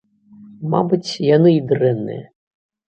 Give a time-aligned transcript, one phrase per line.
[0.71, 2.29] Мабыць, яны і дрэнныя!